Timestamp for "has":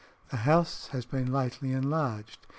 0.87-1.05